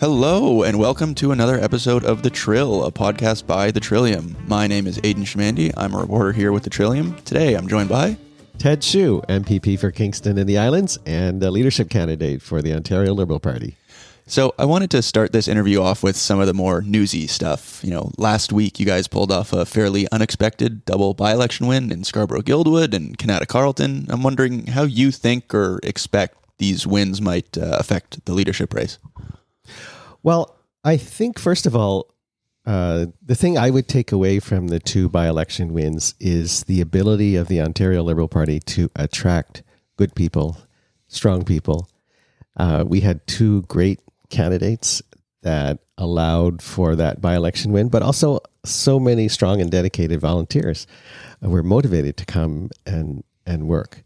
[0.00, 4.36] Hello, and welcome to another episode of The Trill, a podcast by The Trillium.
[4.46, 5.72] My name is Aidan Chamandy.
[5.76, 7.16] I'm a reporter here with The Trillium.
[7.24, 8.18] Today, I'm joined by
[8.58, 13.14] Ted Hsu, MPP for Kingston and the Islands, and a leadership candidate for the Ontario
[13.14, 13.76] Liberal Party.
[14.30, 17.80] So, I wanted to start this interview off with some of the more newsy stuff.
[17.82, 21.90] You know, last week you guys pulled off a fairly unexpected double by election win
[21.90, 24.06] in Scarborough Guildwood and Kanata Carleton.
[24.08, 28.98] I'm wondering how you think or expect these wins might uh, affect the leadership race.
[30.22, 32.14] Well, I think, first of all,
[32.64, 36.80] uh, the thing I would take away from the two by election wins is the
[36.80, 39.64] ability of the Ontario Liberal Party to attract
[39.96, 40.56] good people,
[41.08, 41.90] strong people.
[42.56, 43.98] Uh, we had two great
[44.30, 45.02] candidates
[45.42, 50.86] that allowed for that by election win, but also so many strong and dedicated volunteers
[51.40, 54.02] were motivated to come and, and work.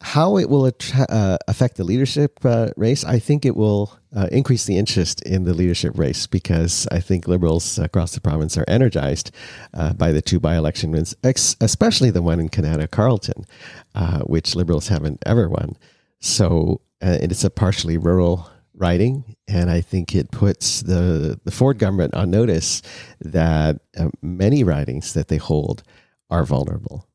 [0.00, 4.28] How it will attra- uh, affect the leadership uh, race, I think it will uh,
[4.30, 8.64] increase the interest in the leadership race because I think Liberals across the province are
[8.68, 9.30] energized
[9.72, 13.46] uh, by the two by election wins, ex- especially the one in Kanata Carleton,
[13.94, 15.76] uh, which Liberals haven't ever won.
[16.20, 18.50] So uh, it's a partially rural
[18.82, 22.82] riding, and I think it puts the, the Ford government on notice
[23.20, 23.78] that
[24.20, 25.84] many ridings that they hold
[26.28, 27.06] are vulnerable.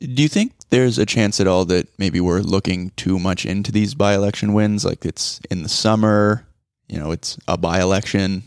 [0.00, 3.72] Do you think there's a chance at all that maybe we're looking too much into
[3.72, 4.84] these by election wins?
[4.84, 6.46] Like it's in the summer,
[6.88, 8.44] you know, it's a by election.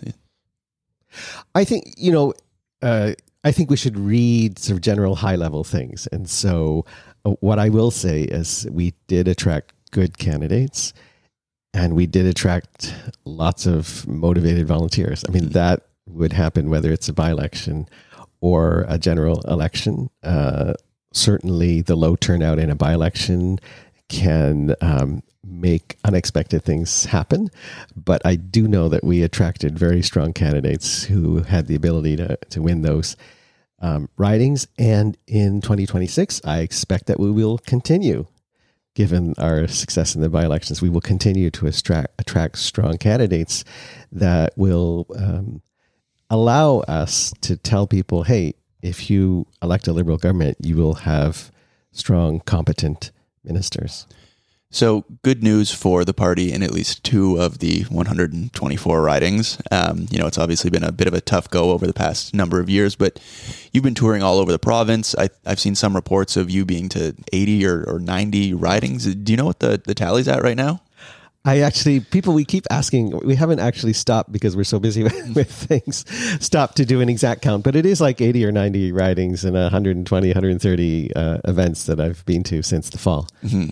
[1.53, 2.33] I think, you know,
[2.81, 6.07] uh, I think we should read sort of general high level things.
[6.11, 6.85] And so,
[7.25, 10.93] uh, what I will say is we did attract good candidates
[11.77, 15.23] and we did attract lots of motivated volunteers.
[15.27, 15.51] I mean, mm-hmm.
[15.53, 17.87] that would happen whether it's a by election
[18.41, 20.09] or a general election.
[20.23, 20.73] Uh,
[21.13, 23.59] certainly the low turnout in a by election
[24.09, 27.49] can um, make unexpected things happen.
[27.95, 32.37] But I do know that we attracted very strong candidates who had the ability to,
[32.49, 33.15] to win those
[33.79, 34.67] um, ridings.
[34.79, 38.25] And in 2026, I expect that we will continue.
[38.97, 43.63] Given our success in the by elections, we will continue to attract, attract strong candidates
[44.11, 45.61] that will um,
[46.31, 51.51] allow us to tell people, hey, if you elect a liberal government, you will have
[51.91, 53.11] strong, competent
[53.43, 54.07] ministers.
[54.69, 59.61] So, good news for the party in at least two of the 124 ridings.
[59.71, 62.33] Um, you know, it's obviously been a bit of a tough go over the past
[62.33, 63.17] number of years, but
[63.71, 65.15] you've been touring all over the province.
[65.17, 69.05] I, have seen some reports of you being to 80 or, or 90 ridings.
[69.15, 70.81] Do you know what the, the tally's at right now?
[71.45, 75.03] I actually, people, we keep asking, we haven't actually stopped because we're so busy
[75.35, 76.03] with, things,
[76.43, 79.55] stopped to do an exact count, but it is like 80 or 90 ridings and
[79.55, 83.29] 120, 130 uh, events that I've been to since the fall.
[83.43, 83.69] Mm-hmm.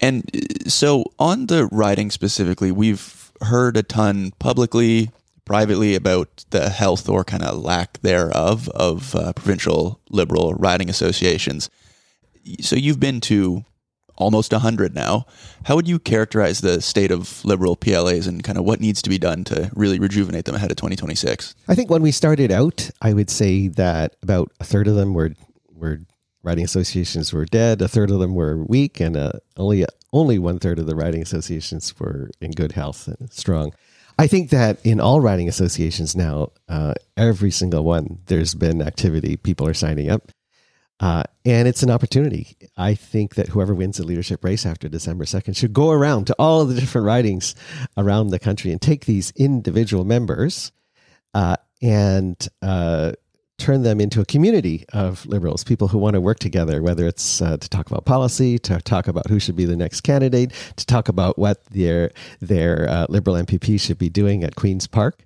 [0.00, 5.10] And uh, so on the riding specifically, we've heard a ton publicly,
[5.46, 11.70] privately about the health or kind of lack thereof of uh, provincial liberal riding associations.
[12.60, 13.64] So you've been to
[14.16, 15.26] almost 100 now.
[15.64, 19.10] How would you characterize the state of liberal PLAs and kind of what needs to
[19.10, 21.54] be done to really rejuvenate them ahead of 2026?
[21.68, 25.14] I think when we started out, I would say that about a third of them
[25.14, 25.32] were
[25.72, 26.00] were
[26.42, 30.58] riding associations were dead, a third of them were weak, and uh, only only one
[30.58, 33.72] third of the riding associations were in good health and strong.
[34.18, 39.36] I think that in all riding associations now, uh, every single one, there's been activity.
[39.36, 40.30] People are signing up.
[40.98, 42.56] Uh, and it's an opportunity.
[42.76, 46.36] I think that whoever wins the leadership race after December 2nd should go around to
[46.38, 47.54] all of the different ridings
[47.96, 50.72] around the country and take these individual members
[51.34, 53.12] uh, and uh,
[53.58, 57.42] turn them into a community of liberals, people who want to work together, whether it's
[57.42, 60.86] uh, to talk about policy, to talk about who should be the next candidate, to
[60.86, 65.24] talk about what their, their uh, liberal MPP should be doing at Queen's Park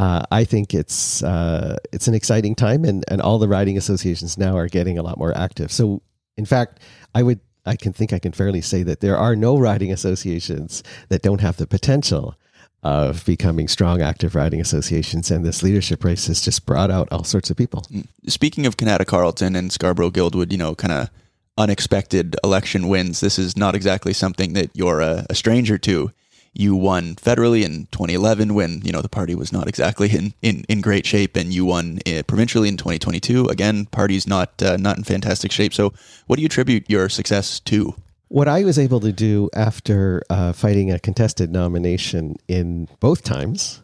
[0.00, 4.38] uh, I think it's uh, it's an exciting time, and, and all the riding associations
[4.38, 5.70] now are getting a lot more active.
[5.70, 6.00] So,
[6.38, 6.80] in fact,
[7.14, 10.82] I would I can think I can fairly say that there are no riding associations
[11.10, 12.34] that don't have the potential
[12.82, 17.24] of becoming strong, active riding associations, and this leadership race has just brought out all
[17.24, 17.82] sorts of people.
[17.92, 18.06] Mm.
[18.26, 21.10] Speaking of Kanata Carleton and Scarborough Guildwood, you know, kind of
[21.58, 23.20] unexpected election wins.
[23.20, 26.10] This is not exactly something that you're a, a stranger to
[26.52, 30.64] you won federally in 2011 when you know the party was not exactly in, in,
[30.68, 33.46] in great shape, and you won uh, provincially in 2022.
[33.46, 35.72] Again, party's not uh, not in fantastic shape.
[35.72, 35.92] So,
[36.26, 37.94] what do you attribute your success to?
[38.28, 43.82] What I was able to do after uh, fighting a contested nomination in both times,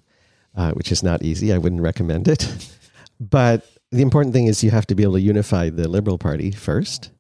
[0.57, 2.73] uh, which is not easy, I wouldn't recommend it.
[3.19, 6.51] But the important thing is you have to be able to unify the Liberal Party
[6.51, 7.11] first,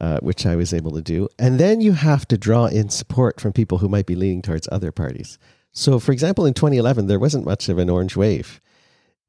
[0.00, 1.28] uh, which I was able to do.
[1.38, 4.68] And then you have to draw in support from people who might be leaning towards
[4.70, 5.38] other parties.
[5.72, 8.60] So, for example, in 2011, there wasn't much of an orange wave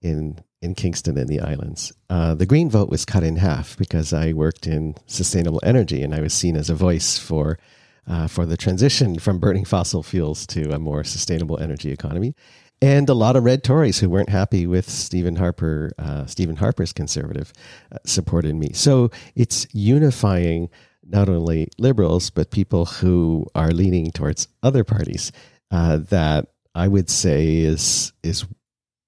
[0.02, 1.94] in in Kingston and the islands.
[2.10, 6.16] Uh, the green vote was cut in half because I worked in sustainable energy and
[6.16, 7.60] I was seen as a voice for
[8.08, 12.34] uh, for the transition from burning fossil fuels to a more sustainable energy economy.
[12.82, 16.94] And a lot of red Tories who weren't happy with Stephen Harper, uh, Stephen Harper's
[16.94, 17.52] conservative,
[17.92, 18.72] uh, supported me.
[18.74, 20.70] So it's unifying
[21.04, 25.32] not only liberals but people who are leaning towards other parties.
[25.72, 28.46] Uh, that I would say is is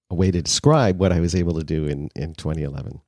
[0.10, 3.02] a way to describe what I was able to do in, in 2011.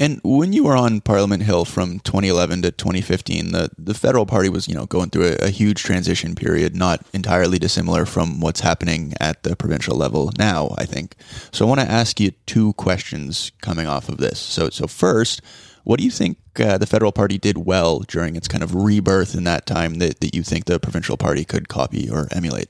[0.00, 4.48] And when you were on Parliament Hill from 2011 to 2015, the, the federal party
[4.48, 8.60] was, you know, going through a, a, huge transition period, not entirely dissimilar from what's
[8.60, 11.16] happening at the provincial level now, I think.
[11.50, 14.38] So I want to ask you two questions coming off of this.
[14.38, 15.42] So, so first,
[15.82, 19.34] what do you think uh, the federal party did well during its kind of rebirth
[19.34, 22.68] in that time that, that you think the provincial party could copy or emulate?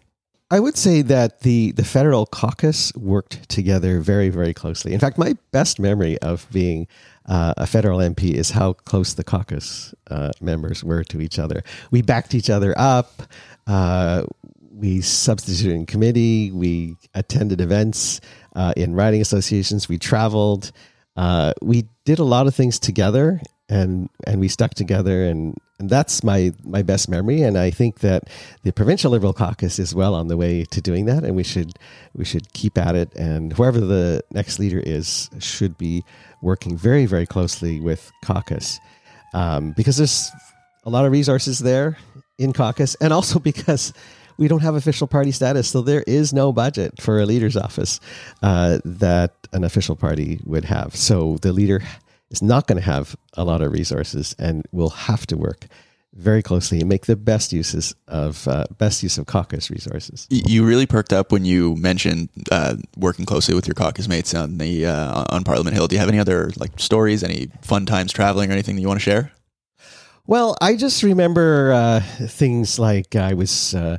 [0.50, 4.94] I would say that the, the federal caucus worked together very, very closely.
[4.94, 6.86] In fact, my best memory of being
[7.26, 11.62] uh, a federal MP is how close the caucus uh, members were to each other.
[11.90, 13.22] We backed each other up.
[13.66, 14.24] Uh,
[14.72, 16.50] we substituted in committee.
[16.50, 18.22] We attended events
[18.56, 19.86] uh, in riding associations.
[19.86, 20.72] We traveled.
[21.14, 25.90] Uh, we did a lot of things together, and and we stuck together and and
[25.90, 27.42] that's my my best memory.
[27.42, 28.24] And i think that
[28.62, 31.72] the provincial liberal caucus is well on the way to doing that and we should
[32.14, 33.14] we should keep at it.
[33.14, 36.04] And whoever the next leader is should be
[36.42, 38.78] working very very closely with caucus
[39.34, 40.30] um, because there's
[40.84, 41.98] a lot of resources there
[42.38, 43.92] in caucus and also because
[44.38, 47.98] we don't have official party status, so there is no budget for a leader's office
[48.40, 50.94] uh, that an official party would have.
[50.94, 51.82] So the leader
[52.30, 55.66] is not going to have a lot of resources and will have to work
[56.14, 60.26] very closely and make the best uses of uh, best use of caucus resources.
[60.30, 64.58] You really perked up when you mentioned uh, working closely with your caucus mates on
[64.58, 65.86] the uh, on Parliament Hill.
[65.86, 68.88] Do you have any other like stories, any fun times traveling, or anything that you
[68.88, 69.32] want to share?
[70.26, 73.74] Well, I just remember uh, things like I was.
[73.74, 73.98] Uh,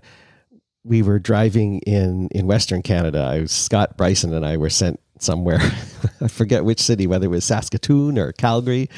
[0.83, 3.19] we were driving in in Western Canada.
[3.19, 5.59] I was Scott Brison and I were sent somewhere.
[6.21, 8.89] I forget which city, whether it was Saskatoon or Calgary.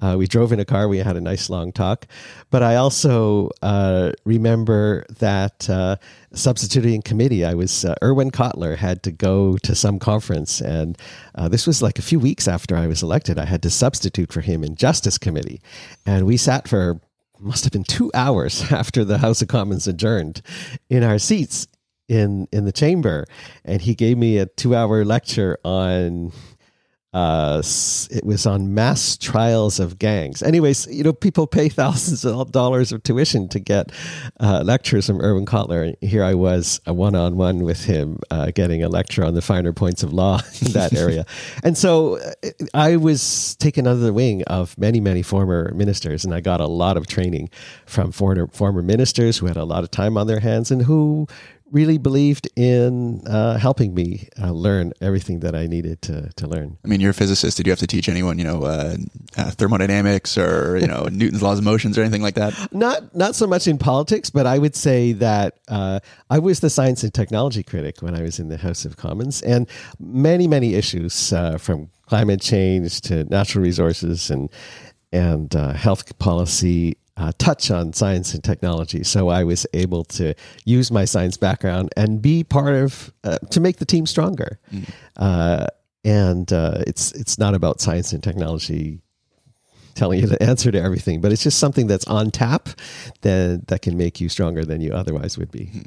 [0.00, 0.88] Uh, we drove in a car.
[0.88, 2.06] We had a nice long talk.
[2.50, 5.96] But I also uh, remember that uh,
[6.32, 10.60] substituting committee, I was, uh, Irwin Cotler had to go to some conference.
[10.60, 10.98] And
[11.34, 13.38] uh, this was like a few weeks after I was elected.
[13.38, 15.60] I had to substitute for him in Justice Committee.
[16.04, 17.00] And we sat for
[17.38, 20.40] must have been two hours after the House of Commons adjourned
[20.88, 21.66] in our seats
[22.08, 23.26] in in the chamber,
[23.64, 26.32] and he gave me a two hour lecture on
[27.16, 27.62] uh,
[28.10, 30.42] it was on mass trials of gangs.
[30.42, 33.90] Anyways, you know, people pay thousands of dollars of tuition to get
[34.38, 35.94] uh, lectures from Irwin Cotler.
[36.02, 39.40] Here I was, a one on one with him, uh, getting a lecture on the
[39.40, 41.24] finer points of law in that area.
[41.64, 46.34] and so uh, I was taken under the wing of many, many former ministers, and
[46.34, 47.48] I got a lot of training
[47.86, 51.28] from former, former ministers who had a lot of time on their hands and who
[51.72, 56.78] really believed in uh, helping me uh, learn everything that I needed to, to learn.
[56.84, 57.56] I mean, you're a physicist.
[57.56, 58.96] Did you have to teach anyone, you know, uh,
[59.36, 62.54] uh thermodynamics or you know Newton's laws of motions or anything like that?
[62.72, 66.00] Not not so much in politics, but I would say that uh,
[66.30, 69.42] I was the science and technology critic when I was in the House of Commons,
[69.42, 74.48] and many many issues uh, from climate change to natural resources and
[75.12, 79.02] and health policy uh, touch on science and technology.
[79.02, 83.60] So I was able to use my science background and be part of uh, to
[83.60, 84.58] make the team stronger.
[84.72, 84.90] Mm.
[85.16, 85.66] Uh,
[86.04, 89.00] and uh, it's it's not about science and technology
[89.96, 92.68] telling you the answer to everything, but it's just something that's on tap
[93.22, 95.66] that that can make you stronger than you otherwise would be.
[95.66, 95.80] Hmm.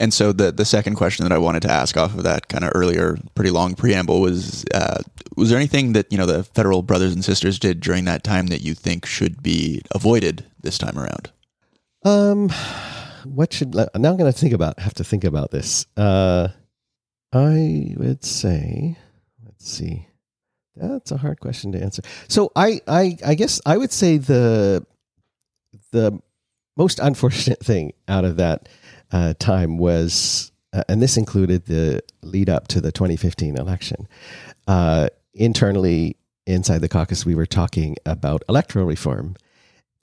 [0.00, 2.64] And so the the second question that I wanted to ask off of that kind
[2.64, 5.02] of earlier, pretty long preamble was: uh,
[5.36, 8.48] was there anything that you know the federal brothers and sisters did during that time
[8.48, 11.30] that you think should be avoided this time around?
[12.04, 12.50] Um,
[13.24, 14.78] what should now I'm going to think about?
[14.80, 15.86] Have to think about this.
[15.96, 16.48] Uh,
[17.32, 18.96] I would say,
[19.44, 20.09] let's see.
[20.80, 22.02] That's a hard question to answer.
[22.28, 24.86] So I, I, I guess I would say the
[25.92, 26.20] the
[26.76, 28.68] most unfortunate thing out of that
[29.12, 34.08] uh, time was, uh, and this included the lead up to the 2015 election.
[34.66, 39.36] Uh, internally, inside the caucus, we were talking about electoral reform,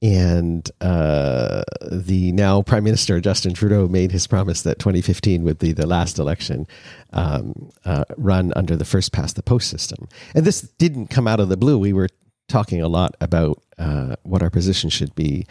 [0.02, 5.72] and uh, the now Prime Minister Justin Trudeau made his promise that 2015 would be
[5.72, 6.68] the last election
[7.14, 10.08] um, uh, run under the first past the post system.
[10.36, 11.80] And this didn't come out of the blue.
[11.80, 12.10] We were
[12.48, 15.48] talking a lot about uh, what our position should be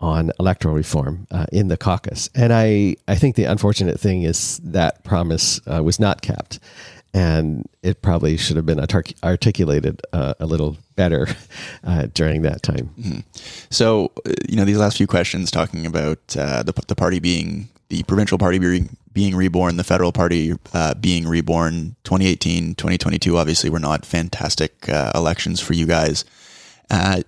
[0.00, 2.30] on electoral reform uh, in the caucus.
[2.34, 6.60] And I, I think the unfortunate thing is that promise uh, was not kept
[7.18, 11.26] and it probably should have been articulated uh, a little better
[11.84, 12.90] uh, during that time.
[12.96, 13.18] Mm-hmm.
[13.70, 17.70] So, uh, you know, these last few questions talking about uh, the, the party being
[17.88, 23.68] the provincial party being, being reborn, the federal party uh, being reborn, 2018, 2022, obviously
[23.68, 26.24] were not fantastic uh, elections for you guys.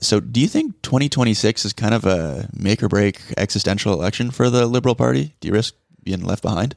[0.00, 4.50] so, do you think 2026 is kind of a make or break existential election for
[4.50, 5.34] the Liberal Party?
[5.40, 6.76] Do you risk being left behind?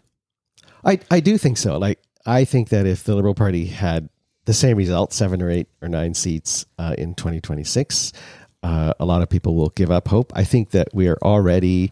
[0.83, 1.77] I, I do think so.
[1.77, 4.09] Like, I think that if the Liberal Party had
[4.45, 8.13] the same result, seven or eight or nine seats uh, in 2026,
[8.61, 10.31] uh, a lot of people will give up hope.
[10.35, 11.91] I think that we are already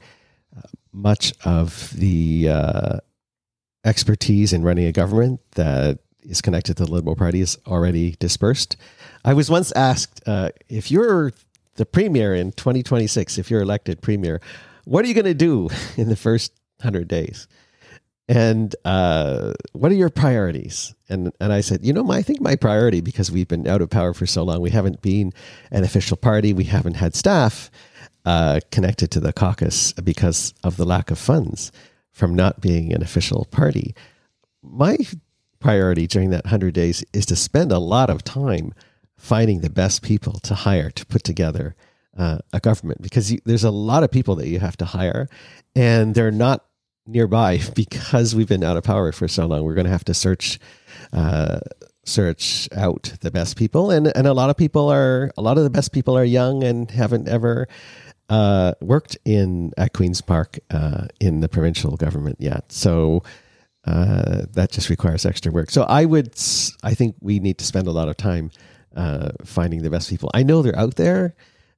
[0.55, 0.61] uh,
[0.93, 2.97] much of the uh,
[3.83, 8.77] expertise in running a government that is connected to the Liberal Party is already dispersed.
[9.25, 11.33] I was once asked uh, if you're
[11.75, 14.39] the premier in 2026, if you're elected premier,
[14.85, 17.47] what are you going to do in the first 100 days?
[18.27, 20.93] And uh, what are your priorities?
[21.09, 23.81] And and I said, you know, my, I think my priority because we've been out
[23.81, 25.33] of power for so long, we haven't been
[25.71, 27.69] an official party, we haven't had staff
[28.25, 31.71] uh, connected to the caucus because of the lack of funds
[32.11, 33.95] from not being an official party.
[34.61, 34.97] My
[35.59, 38.73] priority during that hundred days is to spend a lot of time
[39.17, 41.75] finding the best people to hire to put together
[42.17, 45.29] uh, a government because you, there's a lot of people that you have to hire,
[45.75, 46.65] and they're not
[47.05, 49.63] nearby because we've been out of power for so long.
[49.63, 50.59] We're going to have to search
[51.13, 51.59] uh,
[52.03, 55.63] search out the best people, and and a lot of people are a lot of
[55.63, 57.67] the best people are young and haven't ever.
[58.29, 63.21] Uh, worked in at Queens Park uh, in the provincial government yet, so
[63.85, 65.69] uh, that just requires extra work.
[65.69, 66.33] So I would,
[66.83, 68.51] I think we need to spend a lot of time
[68.95, 70.29] uh, finding the best people.
[70.33, 71.35] I know they're out there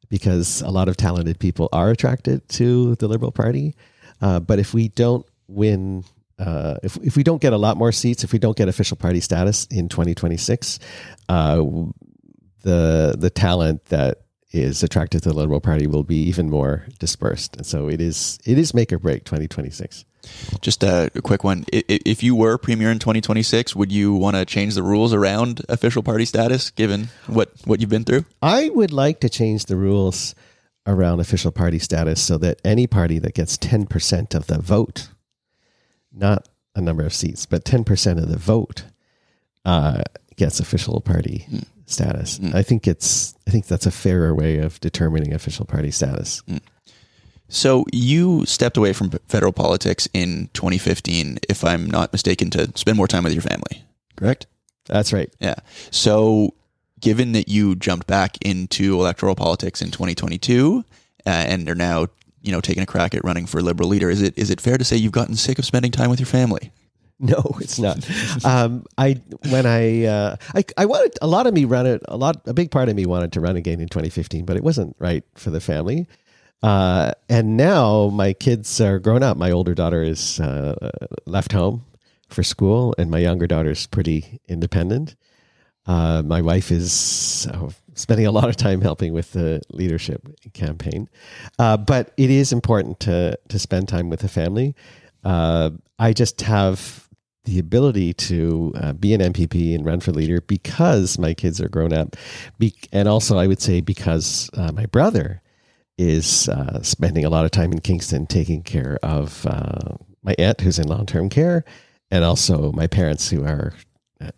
[0.09, 3.75] because a lot of talented people are attracted to the Liberal Party.
[4.23, 6.05] Uh, but if we don't win,
[6.39, 8.95] uh, if if we don't get a lot more seats, if we don't get official
[8.95, 10.79] party status in 2026,
[11.27, 11.61] uh,
[12.61, 14.21] the the talent that
[14.53, 17.57] is attracted to the Liberal Party will be even more dispersed.
[17.57, 20.05] And so it is it is make or break 2026.
[20.61, 21.65] Just a, quick one.
[21.73, 26.01] If you were premier in 2026, would you want to change the rules around official
[26.01, 28.23] party status given what, what you've been through?
[28.41, 30.33] I would like to change the rules
[30.85, 35.09] around official party status so that any party that gets 10% of the vote,
[36.11, 38.83] not a number of seats, but 10% of the vote,
[39.65, 40.03] uh,
[40.35, 41.63] gets official party mm.
[41.85, 42.39] status.
[42.39, 42.55] Mm.
[42.55, 46.41] I think it's I think that's a fairer way of determining official party status.
[46.47, 46.61] Mm.
[47.49, 52.97] So you stepped away from federal politics in 2015, if I'm not mistaken, to spend
[52.97, 53.83] more time with your family.
[54.15, 54.47] Correct?
[54.85, 55.31] That's right.
[55.39, 55.55] Yeah.
[55.91, 56.55] So
[57.03, 60.85] given that you jumped back into electoral politics in 2022
[61.25, 62.07] uh, and are now
[62.41, 64.77] you know taking a crack at running for liberal leader, is it is it fair
[64.77, 66.71] to say you've gotten sick of spending time with your family?
[67.19, 68.03] No, it's not.
[68.43, 72.17] um, I when I, uh, I I wanted a lot of me run it a
[72.17, 74.95] lot a big part of me wanted to run again in 2015, but it wasn't
[74.99, 76.07] right for the family.
[76.63, 79.37] Uh, and now my kids are grown up.
[79.37, 80.89] My older daughter is uh,
[81.25, 81.85] left home
[82.29, 85.15] for school, and my younger daughter is pretty independent.
[85.85, 90.21] Uh, my wife is uh, spending a lot of time helping with the leadership
[90.53, 91.09] campaign,
[91.59, 94.75] uh, but it is important to to spend time with the family.
[95.23, 97.09] Uh, I just have
[97.45, 101.91] the ability to be an MPP and run for leader because my kids are grown
[101.91, 102.15] up,
[102.57, 105.41] be- and also I would say because my brother
[105.97, 106.49] is
[106.81, 109.45] spending a lot of time in Kingston taking care of
[110.23, 111.65] my aunt who's in long term care,
[112.09, 113.73] and also my parents who are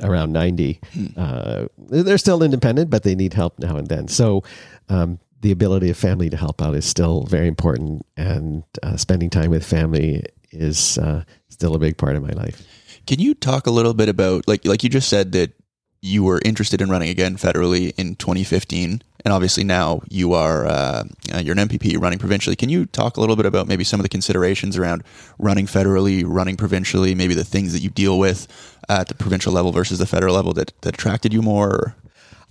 [0.01, 0.79] around 90.
[0.93, 1.05] Hmm.
[1.17, 4.07] Uh, they're still independent, but they need help now and then.
[4.07, 4.43] So,
[4.89, 9.29] um, the ability of family to help out is still very important, and uh, spending
[9.29, 12.65] time with family is uh, still a big part of my life.
[13.05, 15.53] Can you talk a little bit about like like you just said that
[16.01, 21.03] you were interested in running again federally in 2015, and obviously now you are uh,
[21.33, 22.55] uh you're an MPP running provincially.
[22.55, 25.03] Can you talk a little bit about maybe some of the considerations around
[25.37, 28.47] running federally, running provincially, maybe the things that you deal with
[28.89, 31.95] at the provincial level versus the federal level that, that attracted you more?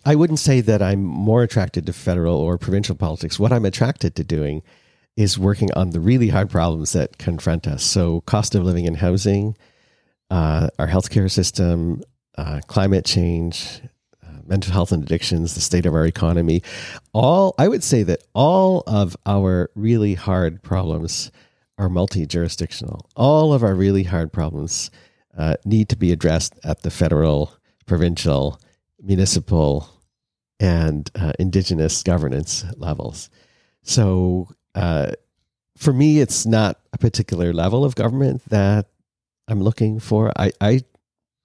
[0.05, 3.39] I wouldn't say that I'm more attracted to federal or provincial politics.
[3.39, 4.63] What I'm attracted to doing
[5.17, 7.83] is working on the really hard problems that confront us.
[7.83, 9.57] So, cost of living and housing,
[10.31, 12.03] uh, our healthcare system,
[12.37, 13.81] uh, climate change,
[14.23, 16.63] uh, mental health and addictions, the state of our economy.
[17.13, 21.31] All I would say that all of our really hard problems
[21.79, 23.09] are multi jurisdictional.
[23.17, 24.91] All of our really hard problems
[25.37, 27.53] uh, need to be addressed at the federal,
[27.87, 28.61] provincial,
[29.03, 29.89] municipal,
[30.61, 33.31] and uh, indigenous governance levels.
[33.83, 35.13] So, uh,
[35.77, 38.87] for me, it's not a particular level of government that
[39.49, 40.33] I'm looking for.
[40.37, 40.83] I, I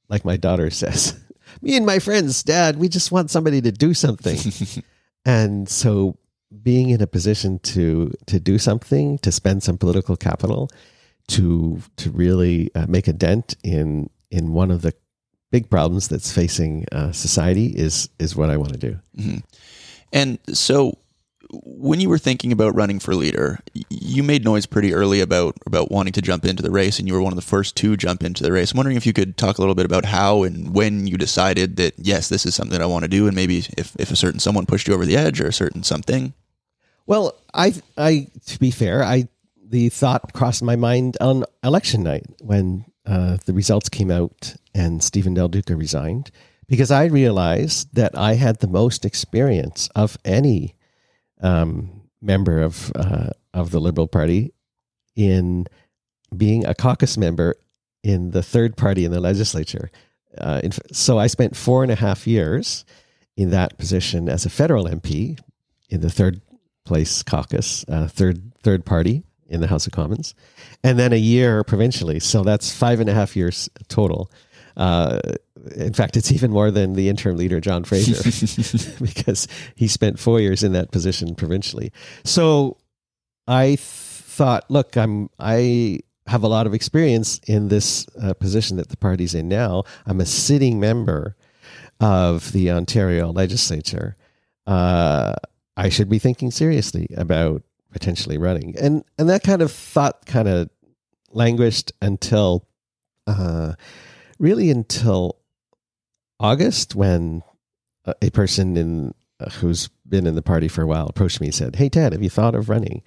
[0.07, 1.19] like my daughter says,
[1.61, 4.83] me and my friends, Dad, we just want somebody to do something.
[5.25, 6.17] and so,
[6.63, 10.69] being in a position to to do something, to spend some political capital,
[11.29, 14.93] to to really uh, make a dent in in one of the
[15.51, 18.99] big problems that's facing uh, society is is what I want to do.
[19.17, 19.37] Mm-hmm.
[20.11, 20.97] And so,
[21.51, 23.59] when you were thinking about running for leader,
[23.89, 27.13] you made noise pretty early about about wanting to jump into the race, and you
[27.13, 28.71] were one of the first to jump into the race.
[28.71, 31.77] I'm wondering if you could talk a little bit about how and when you decided
[31.77, 34.39] that yes, this is something I want to do, and maybe if, if a certain
[34.39, 36.33] someone pushed you over the edge or a certain something.
[37.05, 39.27] Well, I I to be fair, I
[39.69, 45.03] the thought crossed my mind on election night when uh, the results came out and
[45.03, 46.31] Stephen Del Duca resigned
[46.67, 50.75] because I realized that I had the most experience of any
[51.41, 54.53] um, member of uh, of the Liberal Party
[55.15, 55.67] in
[56.35, 57.55] being a caucus member
[58.03, 59.91] in the third party in the legislature.
[60.37, 62.85] Uh, in, so I spent four and a half years
[63.35, 65.39] in that position as a federal MP
[65.89, 66.41] in the third
[66.85, 70.35] place caucus, uh, third third party in the House of Commons,
[70.83, 72.19] and then a year provincially.
[72.19, 74.31] So that's five and a half years total.
[74.77, 75.19] Uh,
[75.75, 78.15] in fact, it's even more than the interim leader, John Fraser,
[79.03, 81.91] because he spent four years in that position provincially.
[82.23, 82.77] So
[83.47, 88.77] I th- thought, look, I'm I have a lot of experience in this uh, position
[88.77, 89.83] that the party's in now.
[90.05, 91.35] I'm a sitting member
[91.99, 94.15] of the Ontario legislature.
[94.65, 95.33] Uh,
[95.75, 100.47] I should be thinking seriously about potentially running, and and that kind of thought kind
[100.47, 100.69] of
[101.31, 102.67] languished until
[103.27, 103.73] uh,
[104.39, 105.37] really until
[106.39, 107.43] August when
[108.21, 111.55] a person in uh, who's been in the party for a while approached me and
[111.55, 113.01] said, "Hey Ted, have you thought of running?"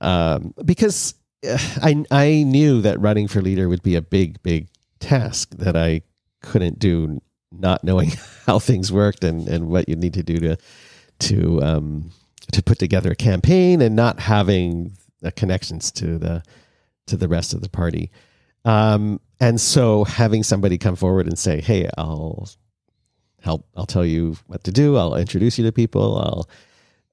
[0.00, 1.14] Um, because
[1.48, 4.68] uh, I I knew that running for leader would be a big big
[5.00, 6.02] task that I
[6.42, 7.20] couldn't do,
[7.52, 8.12] not knowing
[8.46, 10.56] how things worked and and what you need to do to
[11.18, 12.10] to um,
[12.52, 14.96] to put together a campaign and not having
[15.34, 16.42] connections to the
[17.06, 18.10] to the rest of the party.
[18.64, 22.48] Um, and so having somebody come forward and say, "Hey, I'll
[23.40, 23.66] help.
[23.76, 24.96] I'll tell you what to do.
[24.96, 26.18] I'll introduce you to people.
[26.18, 26.48] I'll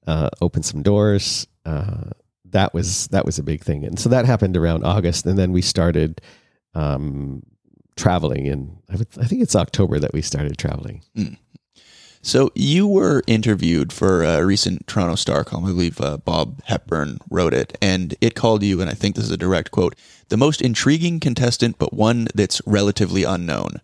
[0.06, 2.10] uh, open some doors." Uh,
[2.46, 5.52] that was that was a big thing, and so that happened around August, and then
[5.52, 6.20] we started
[6.74, 7.42] um,
[7.96, 8.48] traveling.
[8.48, 11.02] And I, I, think it's October that we started traveling.
[11.16, 11.36] Mm.
[12.24, 15.66] So you were interviewed for a recent Toronto Star column.
[15.66, 19.26] I believe uh, Bob Hepburn wrote it, and it called you, and I think this
[19.26, 19.94] is a direct quote,
[20.30, 23.82] the most intriguing contestant, but one that's relatively unknown.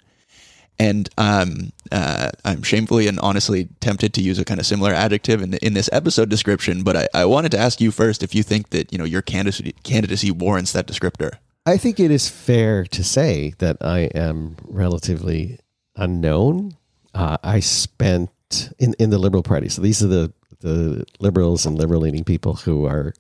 [0.79, 5.43] And um, uh, I'm shamefully and honestly tempted to use a kind of similar adjective
[5.43, 8.43] in, in this episode description, but I, I wanted to ask you first if you
[8.43, 11.33] think that you know your candidacy, candidacy warrants that descriptor.
[11.67, 15.59] I think it is fair to say that I am relatively
[15.95, 16.79] unknown
[17.21, 18.31] uh, I spent
[18.79, 19.69] in in the Liberal Party.
[19.69, 23.13] So these are the the liberals and liberal leaning people who are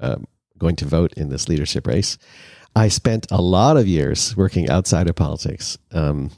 [0.00, 0.26] um,
[0.58, 2.18] going to vote in this leadership race.
[2.76, 5.78] I spent a lot of years working outside of politics.
[5.92, 6.30] Um,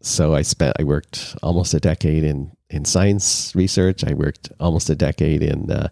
[0.00, 4.04] so I spent I worked almost a decade in in science research.
[4.04, 5.88] I worked almost a decade in uh,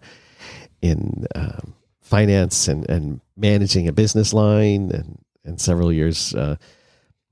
[0.81, 6.33] in um, finance and and managing a business line and and several years.
[6.33, 6.55] Uh,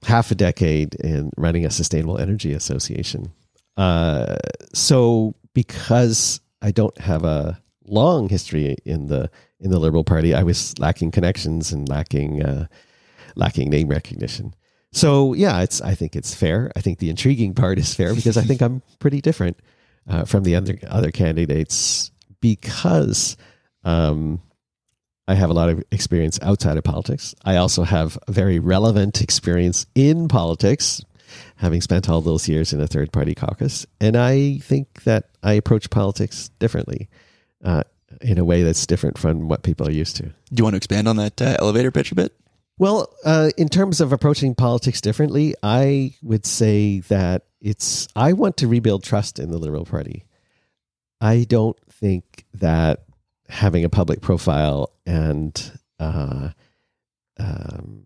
[0.04, 3.32] half a decade in running a sustainable energy association.
[3.78, 4.38] Uh,
[4.74, 10.44] so because I don't have a long history in the in the Liberal Party, I
[10.44, 12.68] was lacking connections and lacking uh,
[13.36, 14.54] lacking name recognition.
[14.92, 16.72] So yeah, it's I think it's fair.
[16.76, 19.58] I think the intriguing part is fair because I think I'm pretty different
[20.08, 23.38] uh, from the other other candidates because
[23.84, 24.42] um,
[25.30, 27.36] I have a lot of experience outside of politics.
[27.46, 31.04] I also have a very relevant experience in politics,
[31.58, 33.86] having spent all those years in a third party caucus.
[34.02, 37.10] And I think that I approach politics differently
[37.64, 37.84] uh,
[38.22, 40.24] in a way that's different from what people are used to.
[40.24, 42.34] Do you want to expand on that uh, elevator pitch a bit?
[42.80, 48.58] Well, uh, in terms of approaching politics differently, I would say that it's, I want
[48.58, 50.26] to rebuild trust in the Liberal Party.
[51.22, 53.04] I don't think that
[53.50, 56.50] having a public profile and uh,
[57.40, 58.04] um,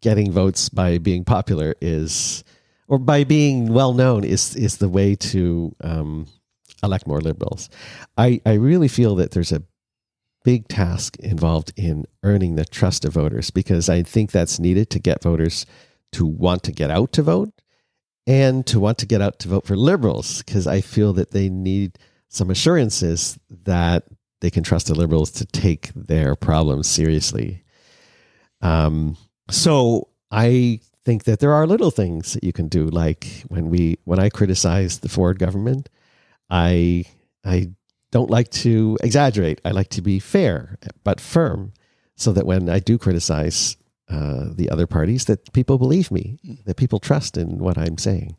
[0.00, 2.42] getting votes by being popular is
[2.88, 6.26] or by being well known is is the way to um,
[6.82, 7.68] elect more liberals.
[8.16, 9.62] I I really feel that there's a
[10.44, 14.98] big task involved in earning the trust of voters because I think that's needed to
[14.98, 15.64] get voters
[16.12, 17.50] to want to get out to vote
[18.26, 21.48] and to want to get out to vote for liberals because I feel that they
[21.48, 21.98] need
[22.34, 24.04] some assurances that
[24.40, 27.62] they can trust the liberals to take their problems seriously.
[28.60, 29.16] Um,
[29.50, 33.98] so I think that there are little things that you can do, like when we
[34.04, 35.88] when I criticize the Ford government,
[36.50, 37.04] I
[37.44, 37.70] I
[38.10, 39.60] don't like to exaggerate.
[39.64, 41.72] I like to be fair but firm,
[42.16, 43.76] so that when I do criticize
[44.08, 48.36] uh, the other parties, that people believe me, that people trust in what I'm saying.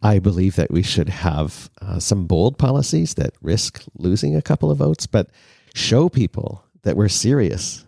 [0.00, 4.70] I believe that we should have uh, some bold policies that risk losing a couple
[4.70, 5.28] of votes, but
[5.74, 7.84] show people that we're serious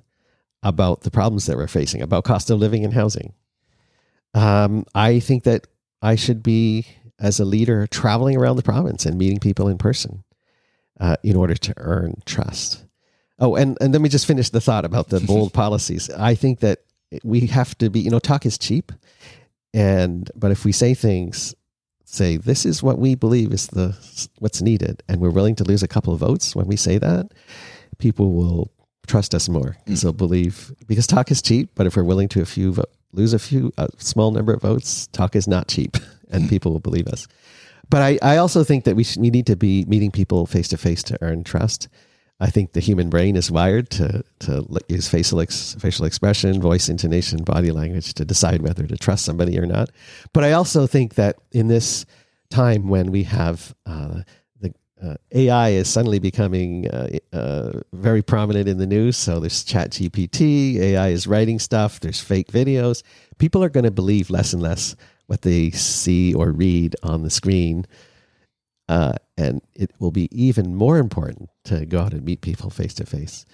[0.62, 3.32] about the problems that we're facing, about cost of living and housing.
[4.34, 5.66] Um, I think that
[6.02, 6.86] I should be,
[7.18, 10.24] as a leader, traveling around the province and meeting people in person
[10.98, 12.84] uh, in order to earn trust.
[13.38, 16.10] Oh, and, and let me just finish the thought about the bold policies.
[16.10, 16.80] I think that
[17.24, 18.92] we have to be, you know, talk is cheap.
[19.72, 21.54] And, but if we say things
[22.14, 23.96] say this is what we believe is the
[24.38, 27.32] what's needed and we're willing to lose a couple of votes when we say that
[27.98, 28.70] people will
[29.06, 30.02] trust us more because mm.
[30.02, 33.32] they'll believe because talk is cheap but if we're willing to a few vo- lose
[33.32, 35.96] a few a small number of votes talk is not cheap
[36.30, 37.26] and people will believe us
[37.88, 40.68] but I, I also think that we, should, we need to be meeting people face
[40.68, 41.88] to face to earn trust
[42.40, 46.88] I think the human brain is wired to to use facial ex, facial expression, voice
[46.88, 49.90] intonation, body language to decide whether to trust somebody or not.
[50.32, 52.06] But I also think that in this
[52.50, 54.22] time when we have uh,
[54.60, 54.72] the
[55.02, 59.18] uh, AI is suddenly becoming uh, uh, very prominent in the news.
[59.18, 62.00] So there's Chat GPT, AI is writing stuff.
[62.00, 63.02] There's fake videos.
[63.38, 67.30] People are going to believe less and less what they see or read on the
[67.30, 67.86] screen
[68.90, 72.92] uh, and it will be even more important to go out and meet people face
[72.94, 73.46] to face.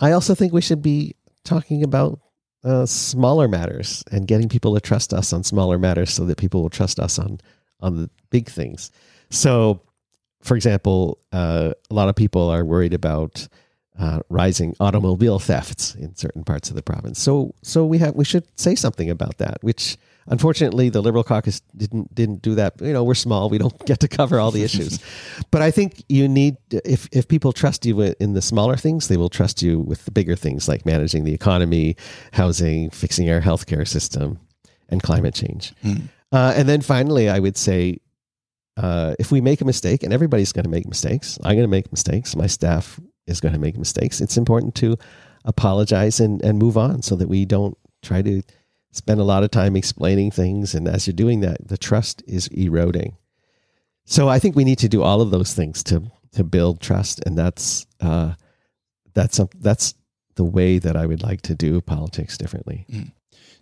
[0.00, 2.20] I also think we should be talking about
[2.62, 6.60] uh, smaller matters and getting people to trust us on smaller matters so that people
[6.60, 7.40] will trust us on
[7.80, 8.90] on the big things.
[9.30, 9.80] So,
[10.42, 13.48] for example, uh, a lot of people are worried about
[13.98, 17.18] uh, rising automobile thefts in certain parts of the province.
[17.18, 21.60] So, so we have we should say something about that, which Unfortunately, the Liberal caucus
[21.76, 22.80] didn't didn't do that.
[22.80, 24.98] You know, we're small; we don't get to cover all the issues.
[25.50, 29.16] but I think you need if if people trust you in the smaller things, they
[29.16, 31.96] will trust you with the bigger things like managing the economy,
[32.32, 34.38] housing, fixing our healthcare system,
[34.88, 35.74] and climate change.
[35.82, 36.08] Mm.
[36.32, 37.98] Uh, and then finally, I would say
[38.76, 41.68] uh, if we make a mistake, and everybody's going to make mistakes, I'm going to
[41.68, 42.36] make mistakes.
[42.36, 44.20] My staff is going to make mistakes.
[44.20, 44.96] It's important to
[45.44, 48.42] apologize and, and move on so that we don't try to
[48.92, 50.74] spend a lot of time explaining things.
[50.74, 53.16] And as you're doing that, the trust is eroding.
[54.04, 57.20] So I think we need to do all of those things to to build trust,
[57.26, 58.34] and that's uh,
[59.14, 59.94] that's that's
[60.36, 62.86] the way that I would like to do politics differently.
[62.90, 63.12] Mm.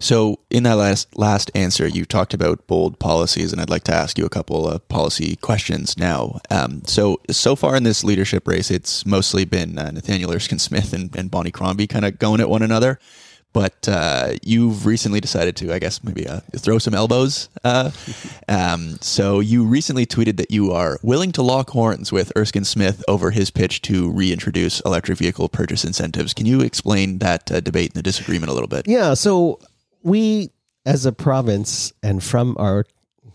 [0.00, 3.94] So, in that last last answer, you talked about bold policies, and I'd like to
[3.94, 6.40] ask you a couple of policy questions now.
[6.50, 10.92] Um, so, so far in this leadership race, it's mostly been uh, Nathaniel Erskine Smith
[10.92, 13.00] and, and Bonnie Crombie kind of going at one another
[13.52, 17.48] but uh, you've recently decided to, I guess, maybe uh, throw some elbows.
[17.64, 17.90] Uh,
[18.48, 23.02] um, so you recently tweeted that you are willing to lock horns with Erskine Smith
[23.08, 26.34] over his pitch to reintroduce electric vehicle purchase incentives.
[26.34, 28.86] Can you explain that uh, debate and the disagreement a little bit?
[28.86, 29.14] Yeah.
[29.14, 29.58] So
[30.02, 30.50] we,
[30.84, 32.84] as a province, and from our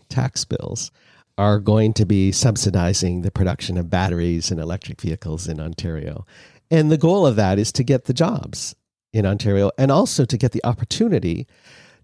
[0.08, 0.92] tax bills,
[1.36, 6.24] are going to be subsidizing the production of batteries and electric vehicles in Ontario.
[6.70, 8.76] And the goal of that is to get the jobs
[9.14, 11.46] in Ontario and also to get the opportunity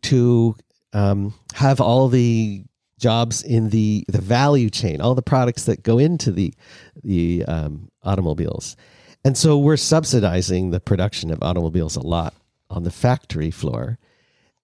[0.02, 0.56] to
[0.94, 2.64] um, have all the
[2.98, 6.54] jobs in the the value chain, all the products that go into the
[7.02, 8.76] the um, automobiles.
[9.24, 12.32] And so we're subsidizing the production of automobiles a lot
[12.70, 13.98] on the factory floor.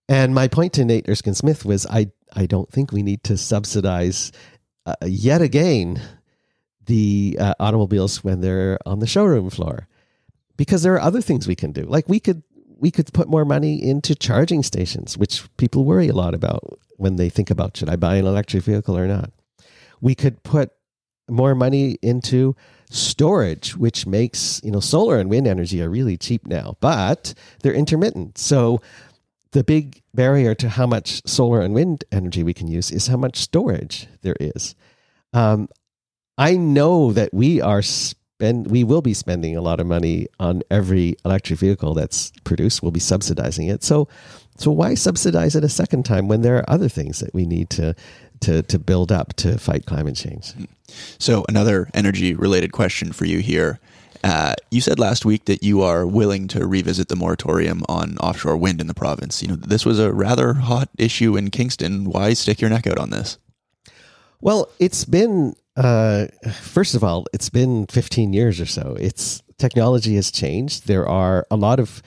[0.09, 3.37] And my point to Nate Erskine Smith was I, I don't think we need to
[3.37, 4.33] subsidize
[4.87, 6.01] uh, yet again
[6.87, 9.89] the uh, automobiles when they're on the showroom floor
[10.57, 11.83] because there are other things we can do.
[11.83, 12.43] Like we could
[12.79, 17.17] we could put more money into charging stations, which people worry a lot about when
[17.17, 19.31] they think about should I buy an electric vehicle or not.
[20.01, 20.73] We could put
[21.29, 22.55] more money into
[22.91, 27.75] storage, which makes, you know, solar and wind energy are really cheap now, but they're
[27.75, 28.39] intermittent.
[28.39, 28.81] So
[29.53, 33.17] the big barrier to how much solar and wind energy we can use is how
[33.17, 34.75] much storage there is.
[35.33, 35.69] Um,
[36.39, 37.83] I know that we are
[38.37, 42.83] spend we will be spending a lot of money on every electric vehicle that's produced.
[42.83, 43.83] We'll be subsidizing it.
[43.83, 44.09] So
[44.59, 47.71] so why subsidize it a second time when there are other things that we need
[47.71, 47.95] to
[48.41, 50.53] to to build up to fight climate change?
[51.19, 53.81] So another energy related question for you here.
[54.25, 58.57] Uh, you said last week that you are willing to revisit the moratorium on offshore
[58.57, 59.41] wind in the province.
[59.41, 62.05] You know, this was a rather hot issue in Kingston.
[62.11, 63.39] Why stick your neck out on this?
[64.41, 66.27] Well, it's been uh,
[66.63, 68.97] first of all, it's been 15 years or so.
[68.99, 70.87] It's technology has changed.
[70.87, 72.03] There are a lot of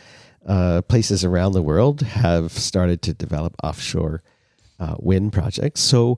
[0.46, 4.24] uh, places around the world have started to develop offshore
[4.80, 5.82] uh, wind projects.
[5.82, 6.18] So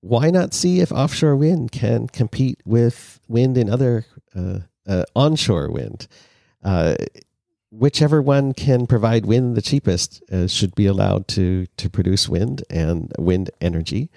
[0.00, 5.70] why not see if offshore wind can compete with wind in other uh, uh, onshore
[5.70, 6.08] wind?
[7.70, 13.12] Whichever one can provide wind the cheapest should be allowed to to produce wind and
[13.18, 14.08] wind energy.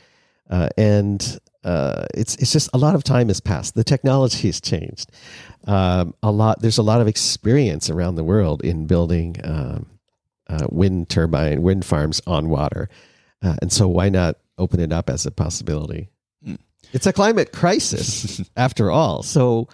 [0.77, 3.75] And uh, it's it's just a lot of time has passed.
[3.75, 5.11] The technology has changed.
[5.67, 6.61] Um, a lot.
[6.61, 9.85] There's a lot of experience around the world in building um,
[10.49, 12.89] uh, wind turbine wind farms on water,
[13.43, 16.09] uh, and so why not open it up as a possibility?
[16.45, 16.57] Mm.
[16.93, 19.21] It's a climate crisis after all.
[19.21, 19.67] So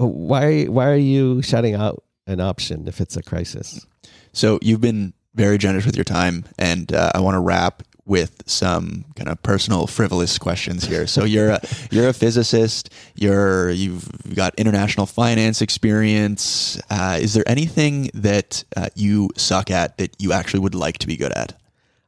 [0.00, 3.86] uh, why why are you shutting out an option if it's a crisis?
[4.32, 8.42] So you've been very generous with your time, and uh, I want to wrap with
[8.46, 11.06] some kind of personal frivolous questions here.
[11.06, 12.90] So you're a you're a physicist.
[13.14, 16.80] You're you've got international finance experience.
[16.90, 21.06] Uh, is there anything that uh, you suck at that you actually would like to
[21.06, 21.58] be good at?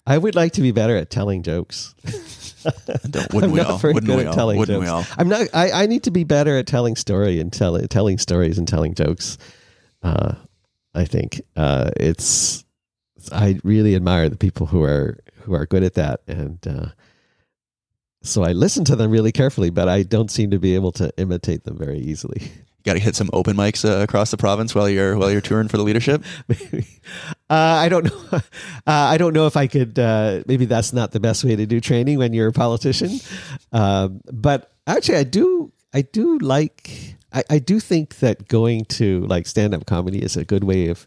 [0.07, 1.95] I would like to be better at telling jokes.
[3.33, 3.81] wouldn't we all?
[3.83, 4.47] Wouldn't we all?
[4.47, 4.81] Wouldn't jokes.
[4.81, 5.05] we all?
[5.19, 5.49] I'm not.
[5.53, 8.95] I, I need to be better at telling story and tell, telling stories and telling
[8.95, 9.39] jokes.
[10.03, 10.35] Uh,
[10.95, 12.65] I think uh, it's.
[13.33, 16.87] I really admire the people who are who are good at that, and uh,
[18.23, 21.11] so I listen to them really carefully, but I don't seem to be able to
[21.17, 22.43] imitate them very easily.
[22.43, 25.41] You Got to hit some open mics uh, across the province while you're while you're
[25.41, 26.23] touring for the leadership.
[26.49, 26.87] maybe
[27.51, 28.41] uh, I don't know.
[28.89, 29.99] Uh, I don't know if I could.
[29.99, 33.19] Uh, maybe that's not the best way to do training when you're a politician.
[33.73, 35.73] Um, but actually, I do.
[35.93, 37.17] I do like.
[37.33, 40.87] I, I do think that going to like stand up comedy is a good way
[40.87, 41.05] of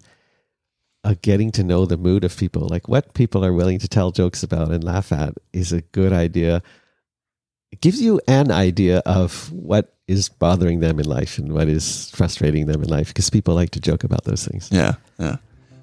[1.03, 4.11] uh, getting to know the mood of people, like what people are willing to tell
[4.11, 6.61] jokes about and laugh at, is a good idea.
[7.71, 12.09] It gives you an idea of what is bothering them in life and what is
[12.11, 14.69] frustrating them in life because people like to joke about those things.
[14.71, 15.37] Yeah, yeah.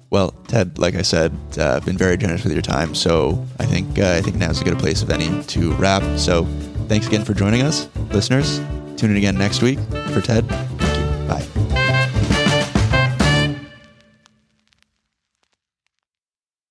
[0.09, 2.95] Well, Ted, like I said, uh, been very generous with your time.
[2.95, 6.03] So I think uh, I think now's as good place of any to wrap.
[6.17, 6.45] So
[6.87, 8.59] thanks again for joining us, listeners.
[8.95, 9.79] Tune in again next week
[10.11, 10.45] for Ted.